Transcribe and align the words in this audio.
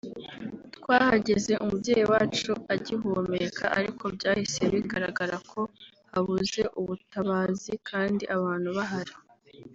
twahageze 0.75 1.53
umubyeyi 1.63 2.03
wacu 2.11 2.51
agihumeka 2.73 3.65
ariko 3.79 4.03
byahise 4.15 4.61
bigaragara 4.73 5.35
ko 5.51 5.61
habuze 6.11 6.61
ubutabazi 6.79 7.73
kandi 7.89 8.23
abantu 8.37 8.69
bahari 8.79 9.15